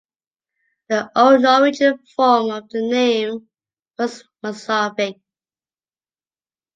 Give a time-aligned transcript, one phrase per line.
[0.89, 3.47] The old Norwegian form of the name
[3.99, 5.21] was Masarvík.